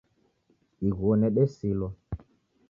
Ighuo 0.87 1.11
nedesilwa 1.19 1.89